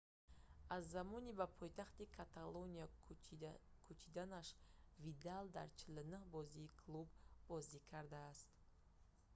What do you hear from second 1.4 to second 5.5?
пойтахти каталония кӯчиданаш видал